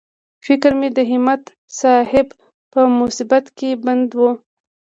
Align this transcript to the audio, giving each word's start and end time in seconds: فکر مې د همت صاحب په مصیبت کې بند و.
فکر 0.45 0.71
مې 0.79 0.89
د 0.97 0.99
همت 1.11 1.43
صاحب 1.79 2.27
په 2.71 2.81
مصیبت 2.99 3.45
کې 3.57 3.69
بند 3.83 4.09
و. 4.19 4.21